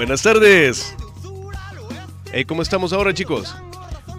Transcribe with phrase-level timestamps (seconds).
[0.00, 0.96] Buenas tardes.
[2.32, 3.54] Hey, ¿Cómo estamos ahora, chicos?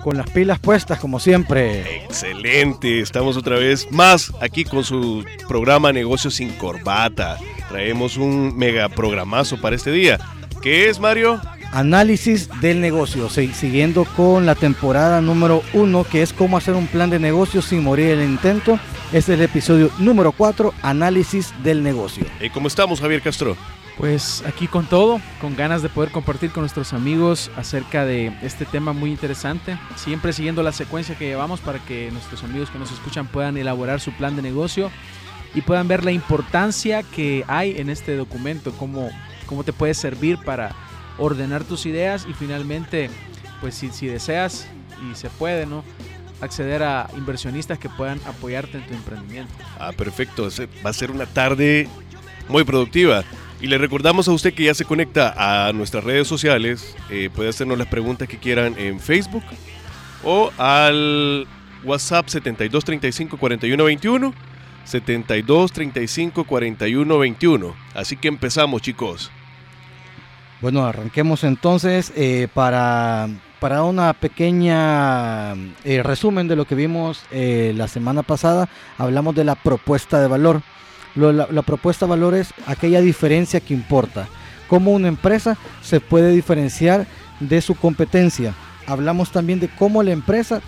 [0.03, 2.03] Con las pilas puestas, como siempre.
[2.03, 2.99] Excelente.
[2.99, 7.39] Estamos otra vez más aquí con su programa Negocios sin Corbata.
[7.67, 10.19] Traemos un mega programazo para este día.
[10.61, 11.41] ¿Qué es, Mario?
[11.71, 16.85] Análisis del negocio, sí, siguiendo con la temporada número uno, que es cómo hacer un
[16.85, 18.79] plan de negocio sin morir en el intento.
[19.11, 22.27] Este es el episodio número 4, análisis del negocio.
[22.39, 23.57] Hey, ¿Cómo estamos, Javier Castro?
[24.01, 28.65] Pues aquí con todo, con ganas de poder compartir con nuestros amigos acerca de este
[28.65, 32.91] tema muy interesante, siempre siguiendo la secuencia que llevamos para que nuestros amigos que nos
[32.91, 34.89] escuchan puedan elaborar su plan de negocio
[35.53, 39.11] y puedan ver la importancia que hay en este documento, cómo,
[39.45, 40.75] cómo te puede servir para
[41.19, 43.11] ordenar tus ideas y finalmente,
[43.61, 44.67] pues si, si deseas
[45.11, 45.83] y se puede, ¿no?
[46.41, 49.53] acceder a inversionistas que puedan apoyarte en tu emprendimiento.
[49.77, 50.49] Ah, perfecto.
[50.83, 51.87] Va a ser una tarde
[52.49, 53.23] muy productiva.
[53.61, 56.95] Y le recordamos a usted que ya se conecta a nuestras redes sociales.
[57.11, 59.43] eh, puede hacernos las preguntas que quieran en Facebook
[60.23, 61.47] o al
[61.83, 64.33] WhatsApp 7235 4121.
[64.83, 67.75] 7235 4121.
[67.93, 69.31] Así que empezamos, chicos.
[70.59, 73.29] Bueno, arranquemos entonces eh, para,
[73.59, 78.69] para una pequeña eh, resumen de lo que vimos la semana pasada.
[78.97, 80.63] Hablamos de la propuesta de valor.
[81.15, 84.27] La, la propuesta de valor es aquella diferencia que importa.
[84.67, 87.05] Cómo una empresa se puede diferenciar
[87.39, 88.53] de su competencia.
[88.87, 90.61] Hablamos también de cómo la empresa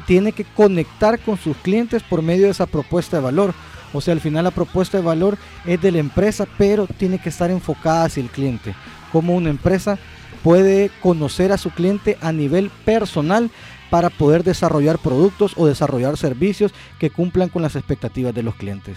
[0.00, 3.54] tiene que conectar con sus clientes por medio de esa propuesta de valor.
[3.92, 7.28] O sea, al final la propuesta de valor es de la empresa, pero tiene que
[7.28, 8.74] estar enfocada hacia el cliente.
[9.12, 9.98] Cómo una empresa
[10.42, 13.50] puede conocer a su cliente a nivel personal
[13.90, 18.96] para poder desarrollar productos o desarrollar servicios que cumplan con las expectativas de los clientes.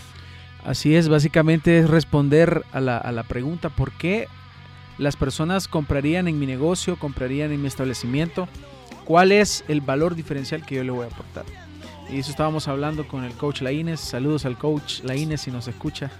[0.65, 4.27] Así es, básicamente es responder a la, a la pregunta por qué
[4.97, 8.47] las personas comprarían en mi negocio, comprarían en mi establecimiento,
[9.03, 11.45] cuál es el valor diferencial que yo le voy a aportar.
[12.09, 13.99] Y eso estábamos hablando con el coach Laínez.
[13.99, 16.11] Saludos al coach Laínez si nos escucha.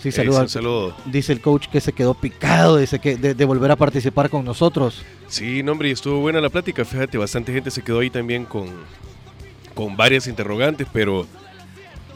[0.00, 0.94] Sí, Ese saluda- saludo.
[1.06, 4.44] Dice el coach que se quedó picado, dice que de, de volver a participar con
[4.44, 5.02] nosotros.
[5.28, 6.84] Sí, no, hombre, y estuvo buena la plática.
[6.84, 8.68] Fíjate, bastante gente se quedó ahí también con,
[9.74, 11.26] con varias interrogantes, pero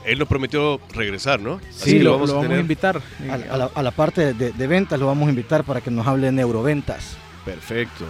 [0.08, 1.60] él nos prometió regresar, ¿no?
[1.70, 2.60] Sí, que lo, lo vamos a, tener.
[2.60, 3.02] invitar.
[3.30, 5.91] A, a la, a la parte de, de ventas lo vamos a invitar para que
[5.91, 7.16] nos hable de neuroventas.
[7.44, 8.04] Perfecto.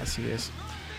[0.00, 0.50] Así es.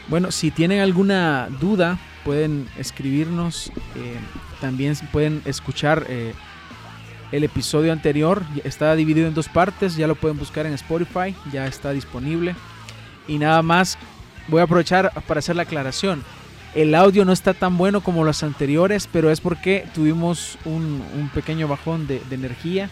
[0.08, 3.72] Bueno, si tienen alguna duda, pueden escribirnos.
[3.96, 4.18] eh,
[4.62, 6.34] también pueden escuchar eh,
[7.32, 8.44] el episodio anterior.
[8.64, 9.96] Está dividido en dos partes.
[9.96, 11.36] Ya lo pueden buscar en Spotify.
[11.52, 12.56] Ya está disponible.
[13.28, 13.98] Y nada más,
[14.48, 16.24] voy a aprovechar para hacer la aclaración.
[16.76, 21.70] El audio no está tan bueno como los anteriores, pero es porque tuvimos un, pequeño
[21.70, 22.90] bajón de, energía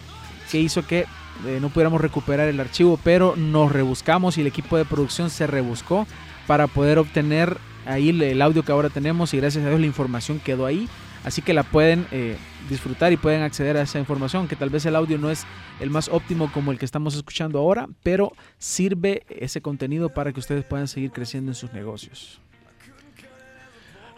[0.50, 1.00] que hizo que
[1.46, 5.46] eh, no pudiéramos recuperar el archivo, pero nos rebuscamos y el equipo de producción se
[5.46, 6.06] rebuscó
[6.46, 9.86] para poder obtener ahí el- el audio que ahora tenemos y gracias a Dios la
[9.86, 10.88] información quedó ahí.
[11.22, 12.36] Así que la pueden eh,
[12.70, 15.44] disfrutar y pueden acceder a esa información, que tal vez el audio no es
[15.80, 20.40] el más óptimo como el que estamos escuchando ahora, pero sirve ese contenido para que
[20.40, 22.40] ustedes puedan seguir creciendo en sus negocios.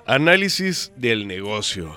[0.07, 1.95] Análisis del negocio.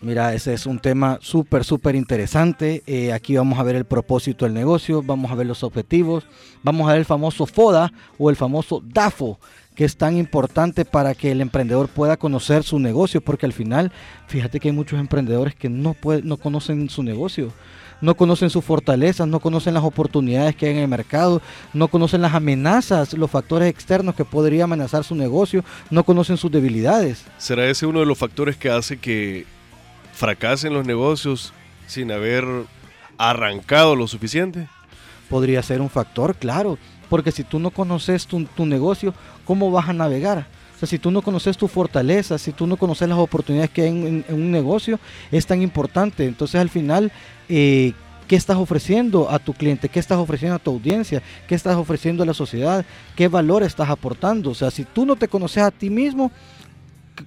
[0.00, 2.84] Mira, ese es un tema súper, súper interesante.
[2.86, 6.24] Eh, aquí vamos a ver el propósito del negocio, vamos a ver los objetivos,
[6.62, 9.40] vamos a ver el famoso FODA o el famoso DAFO,
[9.74, 13.90] que es tan importante para que el emprendedor pueda conocer su negocio, porque al final,
[14.28, 17.52] fíjate que hay muchos emprendedores que no, puede- no conocen su negocio.
[18.00, 21.42] No conocen sus fortalezas, no conocen las oportunidades que hay en el mercado,
[21.72, 26.50] no conocen las amenazas, los factores externos que podría amenazar su negocio, no conocen sus
[26.50, 27.24] debilidades.
[27.38, 29.46] ¿Será ese uno de los factores que hace que
[30.12, 31.52] fracasen los negocios
[31.86, 32.44] sin haber
[33.16, 34.68] arrancado lo suficiente?
[35.28, 36.78] Podría ser un factor, claro,
[37.08, 39.14] porque si tú no conoces tu, tu negocio,
[39.44, 40.46] ¿cómo vas a navegar?
[40.78, 43.82] O sea, si tú no conoces tu fortaleza, si tú no conoces las oportunidades que
[43.82, 45.00] hay en, un negocio,
[45.32, 46.24] es tan importante.
[46.24, 47.10] Entonces al final,
[47.48, 47.94] eh,
[48.28, 49.88] ¿qué estás ofreciendo a tu cliente?
[49.88, 51.20] ¿Qué estás ofreciendo a tu audiencia?
[51.48, 52.86] ¿Qué estás ofreciendo a la sociedad?
[53.16, 54.50] ¿Qué valor estás aportando?
[54.50, 56.30] O sea, si tú no te conoces a ti mismo,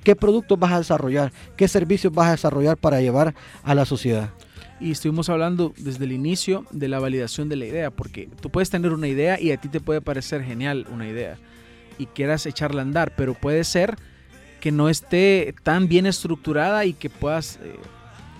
[0.02, 1.34] ¿qué productos vas a desarrollar?
[1.58, 4.30] ¿Qué servicios vas a desarrollar para llevar a la sociedad?
[4.80, 8.70] Y estuvimos hablando desde el inicio de la validación de la idea, porque tú puedes
[8.70, 11.38] tener una idea y a ti te puede parecer genial una idea
[12.02, 13.96] y quieras echarla a andar, pero puede ser
[14.60, 17.76] que no esté tan bien estructurada y que puedas eh,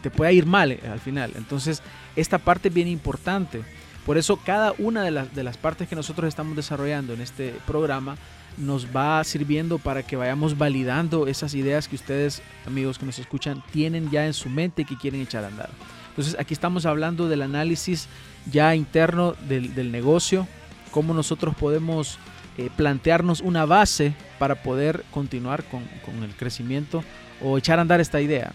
[0.02, 1.32] te pueda ir mal eh, al final.
[1.36, 1.82] Entonces,
[2.16, 3.62] esta parte es bien importante.
[4.06, 7.54] Por eso cada una de las, de las partes que nosotros estamos desarrollando en este
[7.68, 8.16] programa
[8.58, 13.64] nos va sirviendo para que vayamos validando esas ideas que ustedes, amigos que nos escuchan,
[13.72, 15.70] tienen ya en su mente y que quieren echar a andar.
[16.10, 18.08] Entonces aquí estamos hablando del análisis
[18.52, 20.48] ya interno del, del negocio,
[20.92, 22.18] cómo nosotros podemos
[22.62, 27.04] eh, plantearnos una base para poder continuar con, con el crecimiento
[27.42, 28.52] o echar a andar esta idea.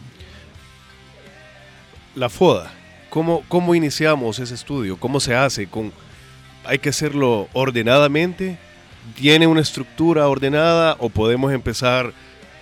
[2.14, 2.70] La FODA,
[3.10, 4.96] ¿cómo, cómo iniciamos ese estudio?
[4.96, 5.66] ¿Cómo se hace?
[5.66, 5.92] Con,
[6.64, 8.58] ¿Hay que hacerlo ordenadamente?
[9.16, 12.12] ¿Tiene una estructura ordenada o podemos empezar,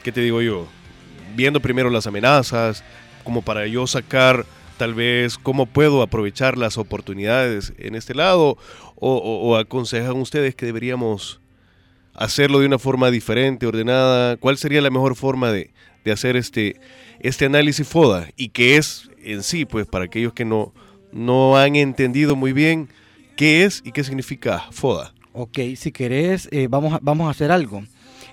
[0.02, 0.66] qué te digo yo,
[1.36, 2.82] viendo primero las amenazas,
[3.22, 4.46] como para yo sacar
[4.76, 8.56] tal vez cómo puedo aprovechar las oportunidades en este lado?
[8.96, 11.40] ¿O, o- aconsejan ustedes que deberíamos
[12.14, 14.36] hacerlo de una forma diferente, ordenada?
[14.36, 15.72] ¿Cuál sería la mejor forma de,
[16.04, 16.76] de hacer este,
[17.20, 18.28] este análisis FODA?
[18.36, 20.72] Y que es en sí, pues para aquellos que no,
[21.12, 22.88] no han entendido muy bien
[23.36, 25.12] qué es y qué significa FODA.
[25.32, 27.82] Ok, si querés, eh, vamos, a, vamos a hacer algo.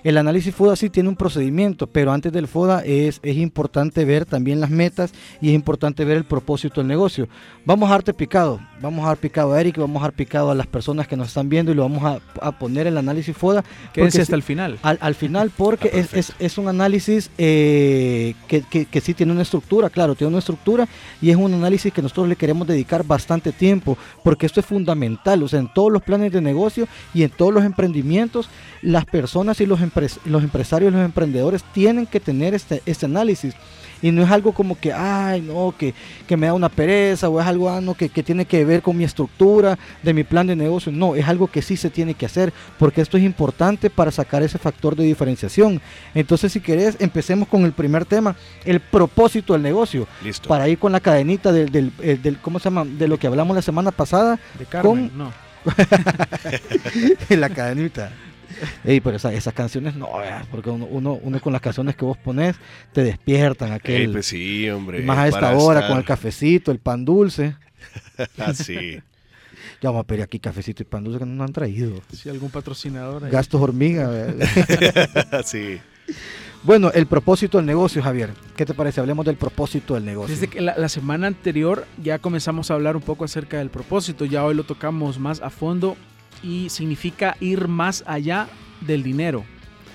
[0.04, 4.24] El análisis FODA sí tiene un procedimiento, pero antes del FODA es, es importante ver
[4.24, 7.28] también las metas y es importante ver el propósito del negocio.
[7.64, 10.54] Vamos a darte picado, vamos a dar picado a Eric, vamos a dar picado a
[10.56, 13.64] las personas que nos están viendo y lo vamos a, a poner el análisis FODA.
[13.92, 14.78] Quédense hasta sí- el final.
[14.82, 19.30] al, al final porque es, es- es un análisis eh, que, que- que sí tiene
[19.32, 20.88] una estructura, claro, tiene una estructura
[21.20, 25.42] y es un análisis que nosotros le queremos dedicar bastante tiempo porque esto es fundamental,
[25.44, 28.48] o sea, en todos los planes de negocio y en todos los emprendimientos,
[28.82, 33.06] las personas y los, empres- los empresarios y los emprendedores tienen que tener este, este
[33.06, 33.54] análisis.
[34.04, 35.94] Y no es algo como que, ay, no, que,
[36.26, 38.82] que me da una pereza o es algo ah, no, que, que tiene que ver
[38.82, 40.90] con mi estructura de mi plan de negocio.
[40.90, 44.42] No, es algo que sí se tiene que hacer porque esto es importante para sacar
[44.42, 45.80] ese factor de diferenciación.
[46.16, 48.34] Entonces, si querés, empecemos con el primer tema,
[48.64, 50.08] el propósito del negocio.
[50.24, 50.48] Listo.
[50.48, 52.84] Para ir con la cadenita del, del, eh, del- ¿cómo se llama?
[52.84, 55.32] De lo que hablamos la semana pasada, De Carmen, con- no.
[57.28, 58.10] la cadenita.
[58.84, 60.08] Ey, pero esa- esas canciones no,
[60.50, 62.56] porque uno, uno, uno con las canciones que vos pones
[62.92, 64.02] te despiertan aquel.
[64.02, 65.02] Ey, pues sí, hombre.
[65.02, 67.56] más a esta hora estar- con el cafecito, el pan dulce.
[68.38, 68.98] Ah, sí.
[69.80, 72.00] Ya vamos a pedir aquí cafecito y pan dulce que no nos han traído.
[72.12, 73.24] Si algún patrocinador.
[73.24, 73.30] ahí.
[73.30, 74.08] Gastos hormiga.
[75.44, 75.80] sí.
[76.62, 78.30] bueno, el propósito del negocio, Javier.
[78.56, 79.00] ¿Qué te parece?
[79.00, 80.34] Hablemos del propósito del negocio.
[80.34, 84.24] Desde que la, la semana anterior ya comenzamos a hablar un poco acerca del propósito,
[84.24, 85.96] ya hoy lo tocamos más a fondo
[86.42, 88.48] y significa ir más allá
[88.80, 89.44] del dinero.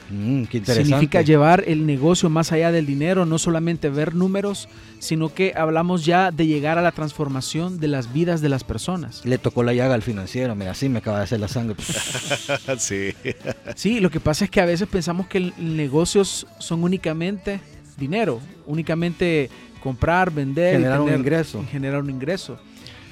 [0.09, 0.85] Mm, qué interesante.
[0.89, 6.05] Significa llevar el negocio más allá del dinero, no solamente ver números, sino que hablamos
[6.05, 9.25] ya de llegar a la transformación de las vidas de las personas.
[9.25, 11.75] Le tocó la llaga al financiero, mira, así me acaba de hacer la sangre.
[12.77, 13.13] sí.
[13.75, 17.59] Sí, lo que pasa es que a veces pensamos que el- negocios son únicamente
[17.97, 19.49] dinero, únicamente
[19.83, 21.61] comprar, vender, y Generar un ingreso.
[21.63, 22.57] y generar un ingreso.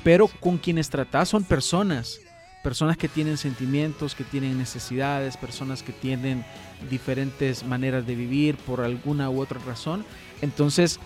[0.04, 2.20] Pero con quienes tratás son personas,
[2.66, 6.44] personas que tienen sentimientos, que tienen necesidades, personas que tienen
[6.90, 10.04] diferentes maneras de vivir por alguna u otra razón.
[10.42, 11.00] Entonces,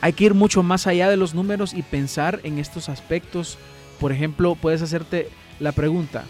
[0.00, 3.58] hay que ir mucho más allá de los números y pensar en estos aspectos.
[3.98, 6.26] Por ejemplo, puedes hacerte la pregunta,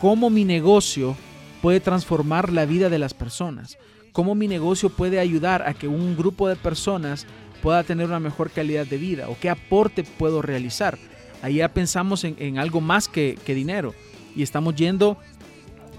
[0.00, 1.16] ¿cómo mi negocio
[1.60, 3.76] puede transformar la vida de las personas?
[4.12, 7.26] ¿Cómo mi negocio puede ayudar a que un grupo de personas
[7.60, 9.28] pueda tener una mejor calidad de vida?
[9.28, 10.96] ¿O qué aporte puedo realizar?
[11.42, 13.94] Ahí ya pensamos en, algo más que, que dinero
[14.34, 15.18] y estamos yendo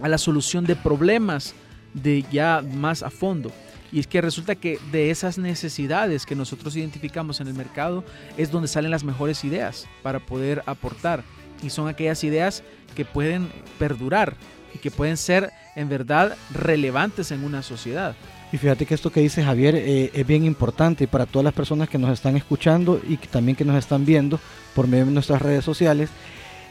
[0.01, 1.55] a la solución de problemas
[1.93, 3.51] de ya más a fondo.
[3.91, 8.03] Y es que resulta que de esas necesidades que nosotros identificamos en el mercado
[8.35, 11.23] es donde salen las mejores ideas para poder aportar.
[11.63, 12.63] Y son aquellas ideas
[12.95, 14.35] que pueden perdurar
[14.73, 18.15] y que pueden ser en verdad relevantes en una sociedad.
[18.51, 21.89] Y fíjate que esto que dice Javier eh, es bien importante para todas las personas
[21.89, 24.39] que nos están escuchando y también que nos están viendo
[24.73, 26.09] por medio de nuestras redes sociales,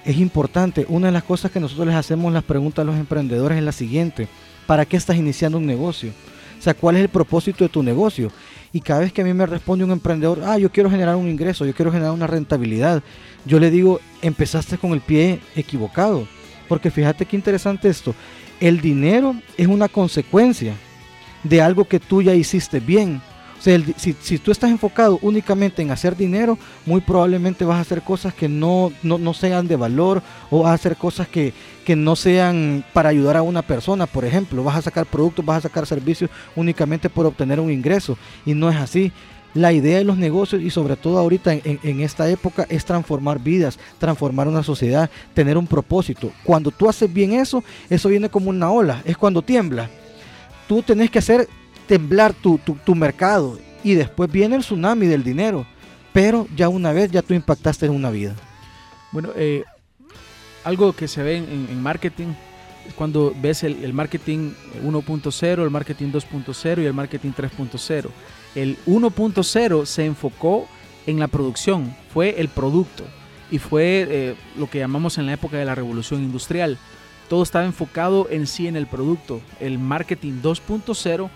[0.04, 0.86] es importante.
[0.88, 3.72] Una de las cosas que nosotros les hacemos las preguntas a los emprendedores es la
[3.72, 4.26] siguiente.
[4.66, 6.12] ¿Para qué estás iniciando un negocio?
[6.58, 8.32] O sea, ¿cuál es el propósito de tu negocio?
[8.72, 11.28] Y cada vez que a mí me responde un emprendedor, ah, yo quiero generar un
[11.28, 13.02] ingreso, yo quiero generar una rentabilidad,
[13.44, 16.26] yo le digo, empezaste con el pie equivocado.
[16.68, 18.14] Porque fíjate qué interesante esto.
[18.60, 20.74] El dinero es una consecuencia
[21.48, 23.20] de algo que tú ya hiciste bien.
[23.58, 28.02] O sea, si, tú estás enfocado únicamente en hacer dinero, muy probablemente vas a hacer
[28.02, 31.96] cosas que no, no, no sean de valor o vas a hacer cosas que, que
[31.96, 34.62] no sean para ayudar a una persona, por ejemplo.
[34.62, 38.18] Vas a sacar productos, vas a sacar servicios únicamente por obtener un ingreso.
[38.44, 39.10] Y no es así.
[39.54, 43.40] La idea de los negocios y sobre todo ahorita en- en esta época es transformar
[43.40, 46.30] vidas, transformar una sociedad, tener un propósito.
[46.44, 49.88] Cuando tú haces bien eso, eso viene como una ola, es cuando tiembla.
[50.68, 51.48] Tú tenés que hacer
[51.86, 55.66] temblar tu, tu- tu mercado y después viene el tsunami del dinero.
[56.12, 58.34] Pero ya una vez ya tú impactaste en una vida.
[59.12, 59.64] Bueno, eh,
[60.64, 62.28] algo que se ve en, marketing
[62.88, 68.08] es cuando ves el, el marketing 1.0, el marketing 2.0 y el marketing 3.0.
[68.54, 70.66] El 1.0 se enfocó
[71.06, 73.04] en la producción, fue el producto
[73.50, 76.78] y fue eh, lo que llamamos en la época de la revolución industrial.
[77.28, 79.40] Todo estaba enfocado en sí en el producto.
[79.60, 81.28] El marketing 2.0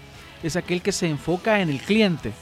[0.43, 2.33] es aquel que se enfoca en el cliente,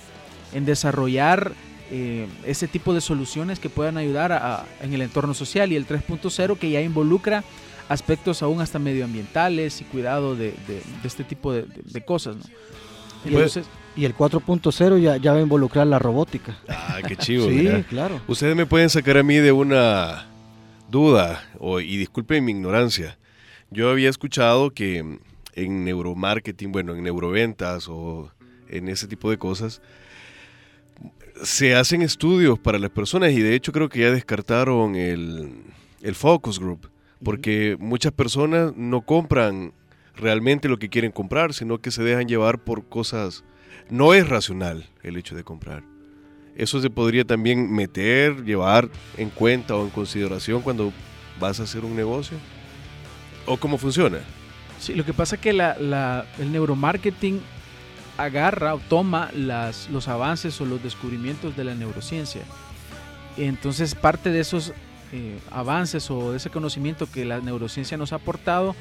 [0.52, 1.52] en desarrollar
[1.90, 5.76] eh, ese tipo de soluciones que puedan ayudar a- a- en el entorno social y
[5.76, 7.44] el 3.0 que ya involucra
[7.88, 12.36] aspectos aún hasta medioambientales y cuidado de, de- de este tipo de, de- de cosas.
[12.36, 12.42] ¿no?
[13.24, 13.64] Entonces,
[13.96, 16.56] Y el 4.0 ya, ya va a involucrar la robótica.
[16.68, 17.44] Ah, qué chivo.
[17.48, 17.82] sí, mira.
[17.84, 18.20] claro.
[18.28, 20.26] Ustedes me pueden sacar a mí de una
[20.90, 23.17] duda, o- y disculpen mi ignorancia.
[23.70, 25.18] Yo había escuchado que
[25.54, 28.30] en neuromarketing, bueno, en neuroventas o
[28.68, 29.82] en ese tipo de cosas,
[31.42, 35.62] se hacen estudios para las personas y de hecho creo que ya descartaron el,
[36.02, 36.90] el focus group,
[37.22, 39.72] porque muchas personas no compran
[40.16, 43.44] realmente lo que quieren comprar, sino que se dejan llevar por cosas...
[43.90, 45.82] No es racional el hecho de comprar.
[46.56, 50.92] Eso se podría también meter, llevar en cuenta o en consideración cuando
[51.40, 52.36] vas a hacer un negocio.
[53.48, 54.18] ¿O cómo funciona?
[54.78, 57.40] sí, lo que pasa es que la- el neuromarketing
[58.16, 62.42] agarra o toma las, los avances o los descubrimientos de la neurociencia.
[63.36, 64.72] Entonces parte de esos
[65.12, 68.74] eh, avances o de ese conocimiento que la neurociencia nos ha aportado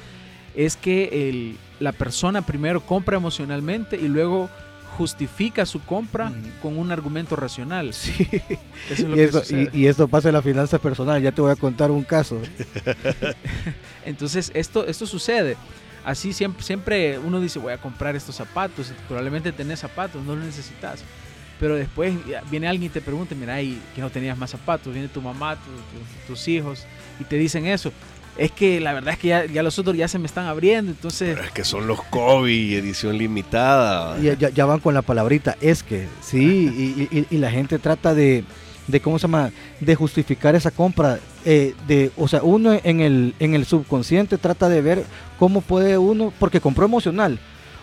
[0.54, 4.50] es que el- la persona primero compra emocionalmente y luego
[4.96, 6.50] justifica su compra Ujú.
[6.62, 7.92] con un argumento racional.
[7.94, 8.26] Sí.
[8.90, 11.20] Eso es lo Y, que eso- y- y esto pasa en la finanza personal.
[11.22, 12.40] Ya te voy a contar un caso.
[14.04, 15.56] Entonces esto, esto sucede.
[16.04, 18.92] Así siempre, siempre uno dice voy a comprar estos zapatos.
[19.06, 21.00] Probablemente tenés zapatos, no los necesitas.
[21.60, 22.14] Pero después
[22.50, 24.92] viene alguien y te pregunta, mira, y que no tenías más zapatos.
[24.92, 26.86] Viene tu mamá, tu- tu- tus hijos
[27.20, 27.92] y te dicen eso.
[28.38, 30.92] Es que la verdad es que ya, ya los otros ya se me están abriendo.
[30.92, 34.16] Entonces, Pero es que son los Kobe, edición limitada.
[34.20, 36.38] Y ya, ya van con la palabrita, es que, sí,
[37.10, 38.44] y, y- y la gente trata de,
[38.86, 39.50] de, ¿cómo se llama?
[39.80, 41.18] De justificar esa compra.
[41.44, 45.04] eh, de, o sea, uno en el, en el subconsciente trata de ver
[45.38, 47.38] cómo puede uno, porque compró emocional,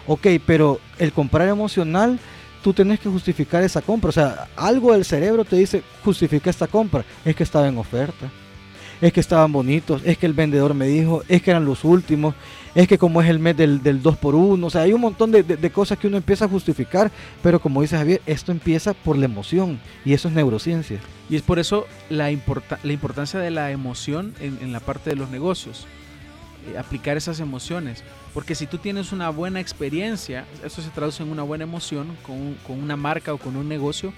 [0.08, 2.18] ok, pero el comprar emocional,
[2.64, 4.10] tú tenés que justificar esa compra.
[4.10, 8.30] O sea, algo del cerebro te dice, justifica esta compra, es que estaba en oferta.
[9.02, 12.34] Es que estaban bonitos, es que el vendedor me dijo, es que eran los últimos,
[12.74, 15.02] es que como es el mes del, del 2 por 1 o sea, hay un
[15.02, 17.12] montón de, cosas que uno empieza a justificar,
[17.44, 21.00] pero como dice Javier, esto empieza por la emoción y eso es neurociencia.
[21.30, 25.16] y es por eso la, importa- la importancia de la emoción en, la parte de
[25.18, 25.88] los negocios.
[26.74, 28.04] Eh, aplicar esas emociones.
[28.34, 32.56] Porque si tú tienes una buena experiencia, eso se traduce en una buena emoción con,
[32.66, 34.14] con una marca o con un negocio,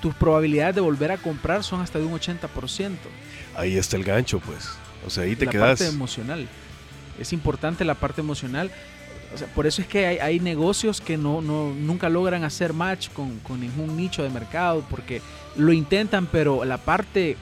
[0.00, 2.38] tus probabilidades de volver a comprar son hasta de un 80%.
[3.60, 4.68] Ahí está el gancho, pues.
[5.06, 5.78] O sea, ahí te la quedas.
[5.80, 6.48] parte emocional.
[7.18, 8.70] Es importante la parte emocional.
[9.34, 12.72] O sea, por eso es que hay, hay negocios que no, no, nunca logran hacer
[12.72, 15.22] match con, con ningún nicho de mercado porque
[15.56, 17.36] lo intentan, pero la parte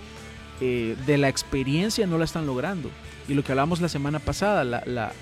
[0.60, 2.90] eh, de la experiencia no la están logrando.
[3.28, 5.12] Y lo que hablamos la semana pasada, la, la-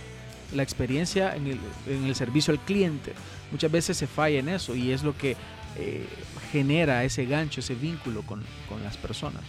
[0.54, 3.12] la experiencia en el, en el servicio al cliente,
[3.50, 5.36] muchas veces se falla en eso y es lo que
[5.76, 6.06] eh,
[6.52, 9.42] genera ese gancho, ese vínculo con, con las personas.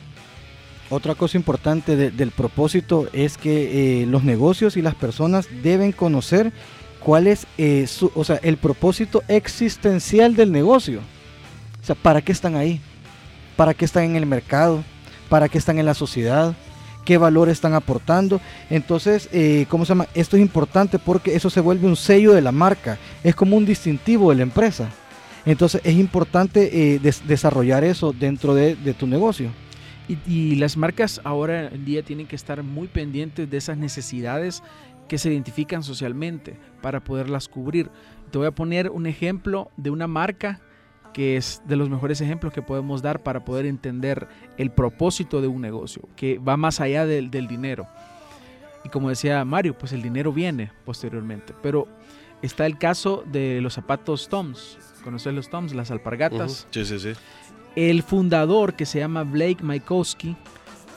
[0.89, 5.91] Otra cosa importante de- del propósito es que eh, los negocios y las personas deben
[5.91, 6.53] conocer
[7.00, 11.00] cuál es eh, o sea, el propósito existencial del negocio.
[11.82, 12.79] O sea, ¿para qué están ahí?
[13.58, 14.84] ¿Para qué están en el mercado?
[15.29, 16.56] ¿Para qué están en la sociedad?
[17.06, 18.41] qué valor están aportando.
[18.70, 20.08] Entonces, eh, ¿cómo se llama?
[20.13, 23.65] Esto es importante porque eso se vuelve un sello de la marca, es como un
[23.65, 24.89] distintivo de la empresa.
[25.46, 26.70] Entonces, es importante
[27.01, 29.51] des- desarrollar eso dentro de, de tu negocio.
[30.07, 34.63] Y, y las marcas ahora en día tienen que estar muy pendientes de esas necesidades
[35.07, 37.89] que se identifican socialmente para poderlas cubrir.
[38.31, 40.61] Te voy a poner un ejemplo de una marca
[41.17, 45.47] que es de los mejores ejemplos que podemos dar para poder entender el propósito de
[45.47, 47.87] un negocio, que va más allá del, dinero.
[48.83, 51.55] Y como decía Mario, pues el dinero viene posteriormente.
[51.63, 51.87] Pero
[52.43, 54.77] está el caso de los zapatos Toms.
[55.03, 55.73] ¿Conoces los Toms?
[55.73, 56.67] Las alpargatas.
[56.69, 57.13] Sí, sí, sí.
[57.77, 60.36] El fundador, que se llama Blake Mykowski,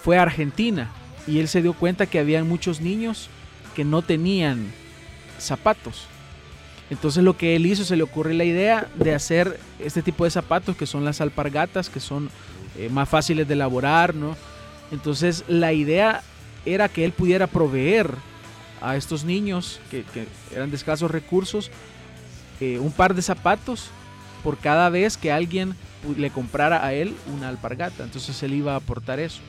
[0.03, 0.91] fue a Argentina
[1.27, 3.29] y él se dio cuenta que había muchos niños
[3.77, 4.73] que no tenían
[5.39, 6.07] zapatos.
[6.89, 10.31] Entonces lo que él hizo, se le ocurrió la idea de hacer este tipo de
[10.31, 12.31] zapatos que son las alpargatas, que son
[12.79, 14.35] eh, más fáciles de elaborar, ¿no?
[14.91, 16.23] Entonces la idea
[16.65, 18.11] era que él pudiera proveer
[18.81, 20.07] a estos niños que,
[20.51, 21.71] eran de escasos recursos
[22.59, 23.91] eh, un par de zapatos
[24.43, 25.77] por cada vez que alguien
[26.17, 28.05] le comprara a él una alpargata.
[28.05, 29.41] Entonces él iba a aportar eso.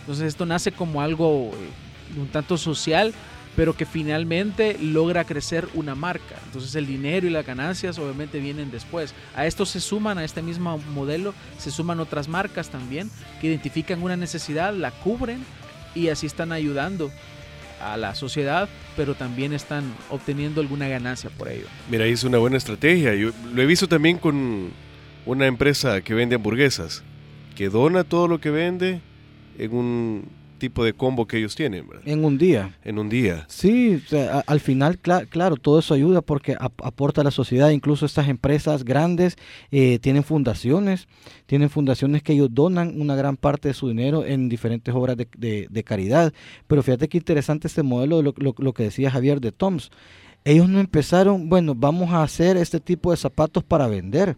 [0.00, 3.14] Entonces esto nace como algo eh, un tanto social,
[3.54, 6.36] pero que finalmente logra crecer una marca.
[6.46, 9.14] Entonces el dinero y las ganancias obviamente vienen después.
[9.36, 14.02] A esto se suman, a este mismo modelo, se suman otras marcas también que identifican
[14.02, 15.44] una necesidad, la cubren
[15.94, 17.10] y así están ayudando
[17.82, 21.66] a la sociedad, pero también están obteniendo alguna ganancia por ello.
[21.90, 23.14] Mira, es una buena estrategia.
[23.14, 24.70] Yo lo he visto también con
[25.26, 27.02] una empresa que vende hamburguesas,
[27.56, 29.00] que dona todo lo que vende
[29.58, 30.24] en un
[30.58, 32.06] tipo de combo que ellos tienen, ¿verdad?
[32.06, 32.76] En un día.
[32.84, 33.46] en un día.
[33.48, 37.24] Sí, o sea, a- al final, cla- claro, todo eso ayuda porque ap- aporta a
[37.24, 37.70] la sociedad.
[37.70, 39.36] Incluso estas empresas grandes
[39.72, 41.08] eh, tienen fundaciones,
[41.46, 45.26] tienen fundaciones que ellos donan una gran parte de su dinero en diferentes obras de,
[45.36, 46.32] de- de caridad.
[46.68, 49.90] Pero fíjate qué interesante este modelo, de lo, lo- lo que decía Javier de Toms.
[50.44, 54.36] Ellos no empezaron, bueno, vamos a hacer este tipo de zapatos para vender,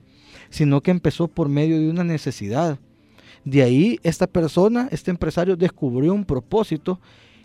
[0.51, 2.79] sino que empezó por medio de una necesidad.
[3.45, 7.01] De ahí esta persona, este empresario descubrió un propósito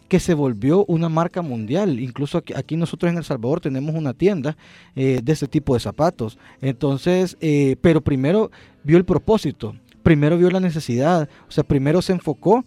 [0.09, 1.99] que se volvió una marca mundial.
[1.99, 4.57] Incluso aquí, nosotros en El Salvador tenemos una tienda
[4.95, 6.37] eh, de este tipo de zapatos.
[6.61, 8.51] Entonces, eh, pero primero
[8.83, 12.65] vio el propósito, primero vio la necesidad, o sea, primero se enfocó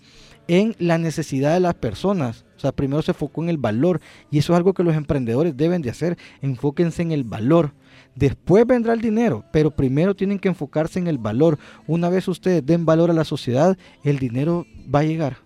[0.52, 2.44] en la necesidad de las personas.
[2.58, 4.02] O sea, primero se enfocó en el valor.
[4.30, 6.18] Y eso es algo que los emprendedores deben de hacer.
[6.42, 7.72] Enfóquense en el valor.
[8.14, 11.58] Después vendrá el dinero, pero primero tienen que enfocarse en el valor.
[11.86, 15.38] Una vez ustedes den valor a la sociedad, el dinero va a llegar.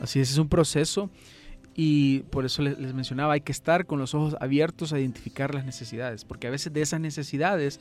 [0.00, 1.08] Así es, es un proceso
[1.76, 5.54] y por eso les, les mencionaba, hay que estar con los ojos abiertos a identificar
[5.54, 7.78] las necesidades, porque a veces de esas necesidades,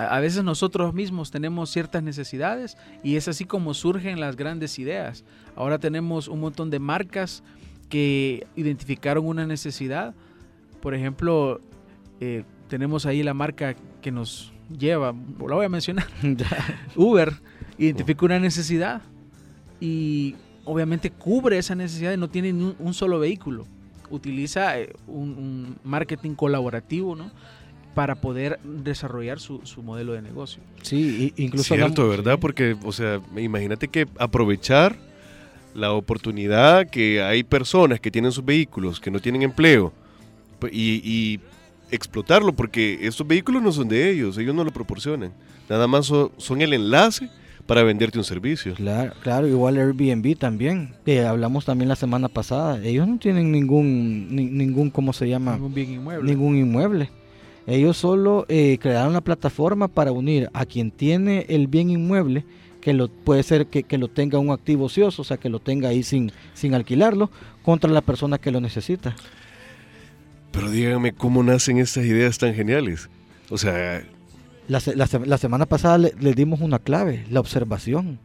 [0.00, 4.78] a, a veces nosotros mismos tenemos ciertas necesidades y es así como surgen las grandes
[4.78, 5.24] ideas.
[5.56, 7.42] Ahora tenemos un montón de marcas
[7.88, 10.14] que identificaron una necesidad,
[10.80, 11.60] por ejemplo,
[12.20, 16.06] eh, tenemos ahí la marca que nos lleva, la voy a mencionar,
[16.96, 17.34] Uber
[17.76, 19.02] identifica una necesidad
[19.80, 23.66] y obviamente cubre esa necesidad y no tiene ni un, un solo vehículo.
[24.10, 27.30] Utiliza eh, un, un marketing colaborativo, ¿no?
[27.94, 30.62] Para poder desarrollar su, su modelo de negocio.
[30.82, 32.38] Sí, incluso Cierto, hablamos- ¿verdad?
[32.38, 34.96] Porque, o sea, imagínate que aprovechar
[35.74, 39.92] la oportunidad que hay personas que tienen sus vehículos, que no tienen empleo,
[40.70, 41.40] y, y
[41.90, 45.32] explotarlo, porque estos vehículos no son de ellos, ellos no lo proporcionan.
[45.68, 47.28] Nada más so- son el enlace
[47.66, 48.74] para venderte un servicio.
[48.74, 52.80] Claro, claro, igual Airbnb también, que hablamos también la semana pasada.
[52.84, 55.54] Ellos no tienen ningún, ni- ningún, ¿cómo se llama?
[55.54, 56.30] Ningún bien inmueble.
[56.30, 57.10] Ningún inmueble.
[57.66, 62.44] Ellos solo eh, crearon la plataforma para unir a quien tiene el bien inmueble,
[62.80, 65.60] que lo puede ser que, que lo tenga un activo ocioso, o sea, que lo
[65.60, 67.30] tenga ahí sin, sin alquilarlo,
[67.62, 69.14] contra la persona que lo necesita.
[70.50, 73.08] Pero díganme cómo nacen estas ideas tan geniales.
[73.50, 74.02] O sea,
[74.66, 78.18] La, la la semana pasada le, le dimos una clave, la observación.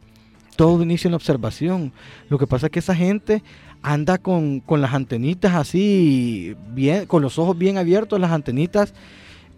[0.56, 1.92] Todo inicia en la observación.
[2.30, 3.42] Lo que pasa es que esa gente
[3.82, 8.94] anda con, con las antenitas así, bien, con los ojos bien abiertos, las antenitas,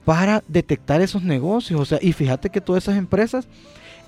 [0.09, 1.79] para detectar esos negocios.
[1.79, 3.47] O sea, y fíjate que todas esas empresas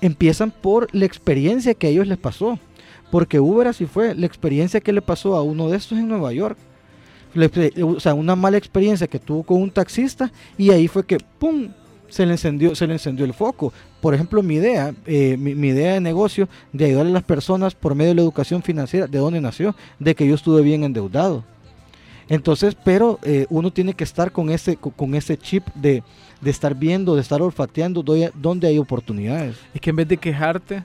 [0.01, 2.57] empiezan por la experiencia que a ellos les pasó.
[3.11, 6.33] Porque Uber así fue, la experiencia que le pasó a uno de estos en Nueva
[6.33, 6.57] York.
[7.83, 11.69] O sea, una mala experiencia que tuvo con un taxista y ahí fue que, ¡pum!,
[12.09, 13.71] se le encendió, se le encendió el foco.
[14.01, 17.75] Por ejemplo, mi idea, eh, mi, mi idea de negocio de ayudar a las personas
[17.75, 19.75] por medio de la educación financiera, ¿de dónde nació?
[19.99, 21.43] De que yo estuve bien endeudado.
[22.35, 26.01] Entonces, pero eh, uno tiene que estar con ese, co- con ese chip de,
[26.39, 28.03] de estar viendo, de estar olfateando
[28.35, 29.57] dónde hay oportunidades.
[29.73, 30.83] Es que en vez de quejarte,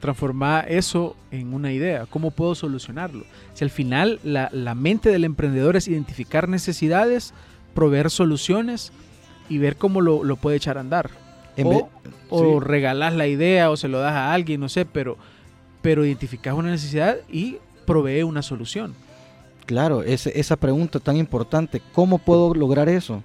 [0.00, 2.06] transformar eso en una idea.
[2.08, 3.24] ¿Cómo puedo solucionarlo?
[3.52, 7.34] Si al final la, la mente del emprendedor es identificar necesidades,
[7.74, 8.92] proveer soluciones
[9.50, 11.10] y ver cómo lo, lo puede echar a andar.
[11.56, 11.84] En o vez-
[12.30, 12.64] o sí.
[12.66, 15.18] regalas la idea o se lo das a alguien, no sé, pero,
[15.82, 18.94] pero identificas una necesidad y provee una solución.
[19.70, 23.22] Claro, esa pregunta tan importante, ¿cómo puedo lograr eso?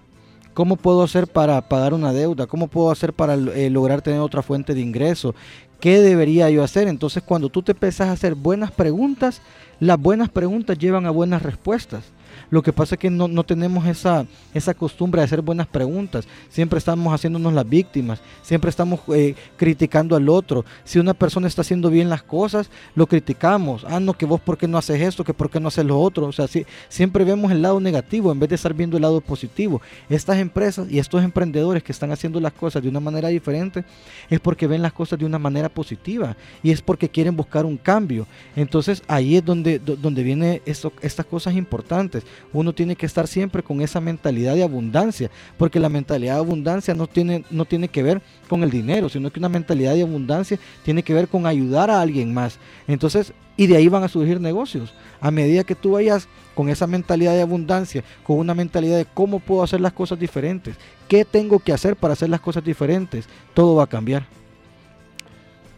[0.53, 2.45] ¿Cómo puedo hacer para pagar una deuda?
[2.45, 5.33] ¿Cómo puedo hacer para eh, lograr tener otra fuente de ingreso?
[5.79, 6.87] ¿Qué debería yo hacer?
[6.87, 9.41] Entonces, cuando tú te empiezas a hacer buenas preguntas,
[9.79, 12.03] las buenas preguntas llevan a buenas respuestas.
[12.49, 16.27] Lo que pasa es que no, no tenemos esa, esa costumbre de hacer buenas preguntas.
[16.49, 18.19] Siempre estamos haciéndonos las víctimas.
[18.41, 20.65] Siempre estamos eh, criticando al otro.
[20.83, 23.85] Si una persona está haciendo bien las cosas, lo criticamos.
[23.87, 25.99] Ah, no, que vos por qué no haces esto, que por qué no haces lo
[25.99, 26.25] otro.
[26.27, 29.21] O sea, sí, siempre vemos el lado negativo en vez de estar viendo el lado
[29.21, 29.81] positivo.
[30.09, 33.83] Estas empresas y estos emprendedores que están haciendo las cosas de una manera diferente
[34.29, 37.77] es porque ven las cosas de una manera positiva y es porque quieren buscar un
[37.77, 38.27] cambio.
[38.55, 42.23] Entonces ahí es donde, do- donde viene esto, estas cosas importantes.
[42.53, 46.93] Uno tiene que estar siempre con esa mentalidad de abundancia, porque la mentalidad de abundancia
[46.93, 50.59] no tiene, no tiene que ver con el dinero, sino que una mentalidad de abundancia
[50.83, 52.59] tiene que ver con ayudar a alguien más.
[52.87, 54.93] Entonces, y de ahí van a surgir negocios.
[55.21, 59.39] A medida que tú vayas con esa mentalidad de abundancia, con una mentalidad de cómo
[59.39, 60.75] puedo hacer las cosas diferentes,
[61.07, 64.27] qué tengo que hacer para hacer las cosas diferentes, todo va a cambiar.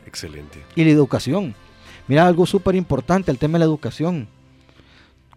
[0.06, 0.64] Excelente.
[0.76, 1.54] Y la educación.
[2.08, 4.28] Mira, algo súper importante, el tema de la educación.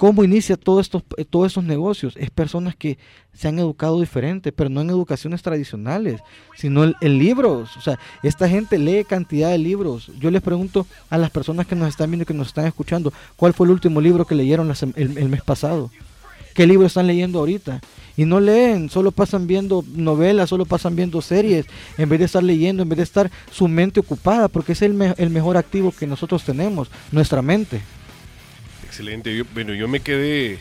[0.01, 2.15] ¿Cómo inicia todos estos, eh, todos estos negocios?
[2.17, 2.97] Es personas que
[3.35, 6.23] se han educado diferente, pero no en educaciones tradicionales,
[6.57, 7.77] sino en, libros.
[7.77, 10.11] O sea, esta gente lee cantidad de libros.
[10.19, 13.13] Yo les pregunto a las personas que nos están viendo y que nos están escuchando,
[13.37, 15.91] ¿cuál fue el último libro que leyeron el mes pasado?
[16.55, 17.83] ¿Qué libro están leyendo ahorita?
[18.17, 21.67] Y no leen, solo pasan viendo novelas, solo pasan viendo series,
[21.99, 24.95] en vez de estar leyendo, en vez de estar su mente ocupada, porque es el,
[24.95, 27.83] me- el mejor activo que nosotros tenemos, nuestra mente.
[29.01, 29.35] Excelente.
[29.35, 30.59] Yo- bueno, yo me quedé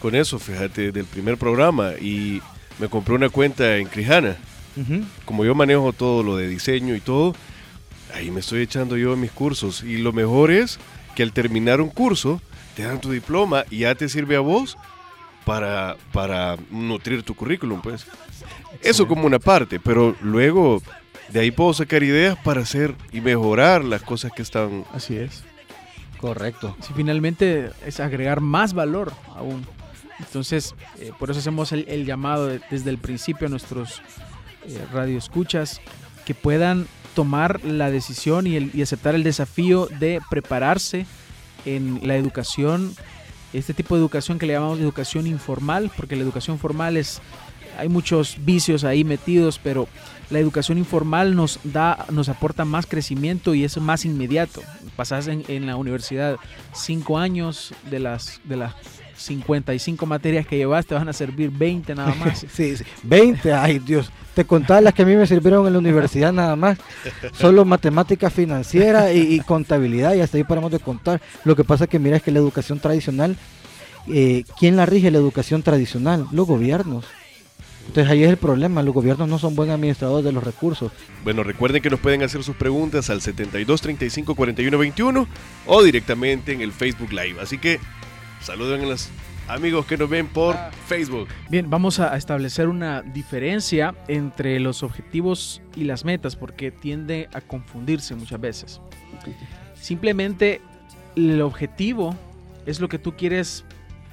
[0.00, 2.40] con eso, fíjate, del primer programa y
[2.78, 4.36] me compré una cuenta en Crijana.
[4.76, 5.04] Ujú.
[5.26, 7.34] Como yo manejo todo lo de diseño y todo,
[8.14, 9.82] ahí me estoy echando yo mis cursos.
[9.84, 10.78] Y lo mejor es
[11.14, 12.40] que al terminar un curso,
[12.74, 14.78] te dan tu diploma y ya te sirve a vos
[15.44, 18.06] para, para nutrir tu currículum, pues.
[18.82, 20.82] Eso como una parte, pero luego
[21.28, 25.44] de ahí puedo sacar ideas para hacer y mejorar las cosas que están Así es.
[26.24, 26.74] Correcto.
[26.80, 29.66] Si finalmente es agregar más valor aún.
[30.20, 34.00] Entonces, eh, por eso hacemos el, llamado de- desde el principio a nuestros
[34.66, 35.82] eh, radioescuchas
[36.24, 41.04] que puedan tomar la decisión y aceptar el desafío de prepararse
[41.66, 42.94] en la educación,
[43.52, 47.20] este tipo de educación que le llamamos educación informal, porque la educación formal es,
[47.78, 49.88] hay muchos vicios ahí metidos, pero
[50.30, 54.62] la educación informal nos da, nos aporta más crecimiento y es más inmediato.
[54.96, 56.36] Pasas en, en la universidad
[56.72, 58.74] cinco años de las, de las
[59.16, 62.46] 55 materias que llevas, te van a servir 20 nada más.
[62.52, 62.84] Sí, sí.
[63.02, 64.10] 20, ay Dios.
[64.34, 66.78] Te contaba las que a mí me sirvieron en la universidad nada más.
[67.38, 71.20] Solo matemática financiera y, y contabilidad y hasta ahí paramos de contar.
[71.44, 73.36] Lo que pasa que mira es que la educación tradicional,
[74.08, 76.26] eh, ¿quién la rige la educación tradicional?
[76.32, 77.04] Los gobiernos.
[77.86, 80.90] Entonces ahí es el problema, los gobiernos no son buenos administradores de los recursos.
[81.22, 85.28] Bueno, recuerden que nos pueden hacer sus preguntas al 72 35 41 21
[85.66, 87.40] o directamente en el Facebook Live.
[87.40, 87.78] Así que
[88.40, 89.10] saluden a los
[89.48, 91.28] amigos que nos ven por Facebook.
[91.48, 97.40] Bien, vamos a establecer una diferencia entre los objetivos y las metas porque tiende a
[97.40, 98.80] confundirse muchas veces.
[99.74, 100.60] Simplemente
[101.16, 102.16] el objetivo
[102.66, 103.64] es lo que tú quieres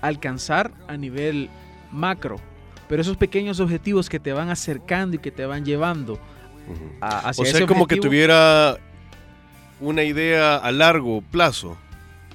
[0.01, 1.49] alcanzar a nivel
[1.91, 2.39] macro,
[2.91, 6.19] pero esos pequeños objetivos que te van acercando y que te van llevando
[6.99, 8.77] a, hacia O sea, ese como que tuviera
[9.79, 11.77] una idea a largo plazo.